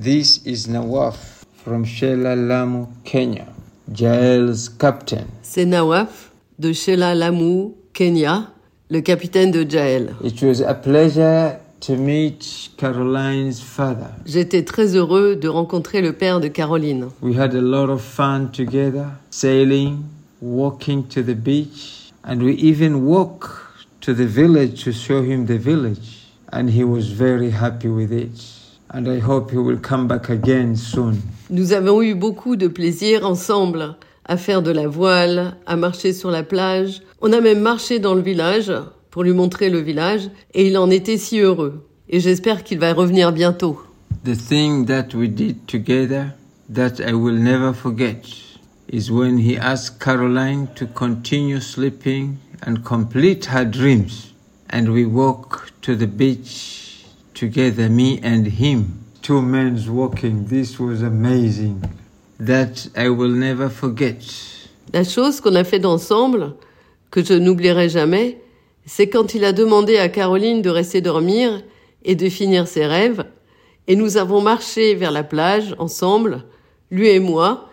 [0.00, 3.48] This is Nawaf from Shela Lamu, Kenya,
[3.92, 5.26] Jael's captain.
[5.42, 8.52] C'est Nawaf de Sheila Lamu, Kenya,
[8.90, 10.14] le capitaine de Jael.
[10.22, 14.06] It was a pleasure to meet Caroline's father.
[14.24, 17.08] J'étais très heureux de rencontrer le père de Caroline.
[17.20, 20.04] We had a lot of fun together, sailing,
[20.40, 23.50] walking to the beach, and we even walked
[24.02, 26.28] to the village to show him the village.
[26.52, 28.57] And he was very happy with it.
[28.90, 31.20] And I hope he will come back again soon.
[31.50, 36.30] Nous avons eu beaucoup de plaisir ensemble à faire de la voile, à marcher sur
[36.30, 37.02] la plage.
[37.20, 38.72] On a même marché dans le village
[39.10, 41.86] pour lui montrer le village et il en était si heureux.
[42.08, 43.78] Et j'espère qu'il va revenir bientôt.
[44.24, 46.32] The thing that we did together
[46.72, 48.24] that I will never forget
[48.90, 54.32] is when he asked Caroline to continue sleeping and complete her dreams.
[54.70, 56.77] And we walk to the beach
[57.38, 59.04] together, me and him.
[59.22, 60.46] Two men walking.
[60.46, 61.82] This was amazing.
[62.40, 64.22] That I will never forget.
[64.92, 66.54] La chose qu'on a fait ensemble,
[67.10, 68.38] que je n'oublierai jamais,
[68.86, 71.62] c'est quand il a demandé à Caroline de rester dormir
[72.04, 73.24] et de finir ses rêves,
[73.86, 76.44] et nous avons marché vers la plage ensemble,
[76.90, 77.68] lui et moi,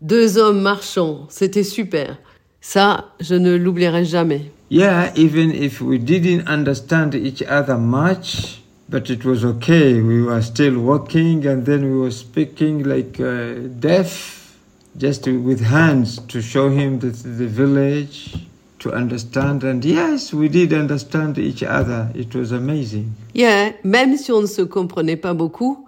[0.00, 2.18] deux hommes marchant, c'était super.
[2.60, 4.52] Ça, je ne l'oublierai jamais.
[4.70, 10.00] Yeah, even if we didn't understand each other much, but it was okay.
[10.00, 14.58] We were still walking and then we were speaking like uh, deaf,
[14.96, 18.34] just with hands to show him the, the village,
[18.80, 19.62] to understand.
[19.62, 22.10] And yes, we did understand each other.
[22.14, 23.14] It was amazing.
[23.32, 25.86] Yeah, même si on ne se comprenait pas beaucoup,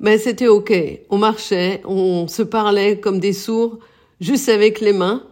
[0.00, 0.72] mais c'était ok.
[1.10, 3.78] On marchait, on se parlait comme des sourds,
[4.20, 5.22] juste avec les mains,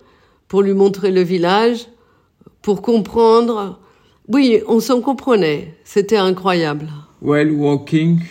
[0.49, 1.87] pour lui montrer le village,
[2.61, 3.81] pour comprendre.
[4.29, 5.75] Oui, on s'en comprenait.
[5.85, 6.89] C'était incroyable.
[7.21, 8.25] While walking,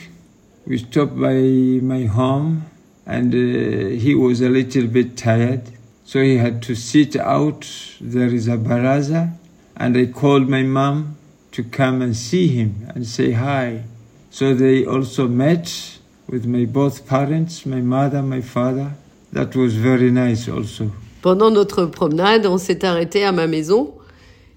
[0.68, 1.34] we stopped by
[1.82, 2.66] my home
[3.08, 5.64] and uh, he was a little bit tired.
[6.04, 7.68] So he had to sit out.
[8.00, 9.34] There is a baraza.
[9.76, 11.18] And I called my mom
[11.54, 13.84] to come and see him and say hi.
[14.30, 15.98] So they also met
[16.28, 18.92] with my both parents, my mother, my father.
[19.34, 20.92] That was very nice also.
[21.24, 23.96] Pendant notre promenade, on s'est arrêté à ma maison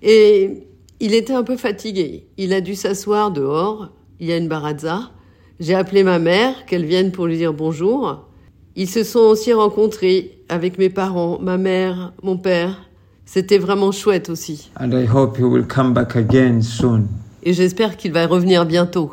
[0.03, 0.67] et
[1.01, 2.27] il était un peu fatigué.
[2.37, 3.91] Il a dû s'asseoir dehors.
[4.21, 5.11] Il y a une baraza.
[5.61, 8.25] J'ai appelé ma mère, qu'elle vienne pour lui dire bonjour.
[8.75, 12.89] Ils se sont aussi rencontrés avec mes parents, ma mère, mon père.
[13.25, 14.71] C'était vraiment chouette aussi.
[14.81, 17.07] And I hope he will come back again soon.
[17.43, 19.13] Et j'espère qu'il va revenir bientôt.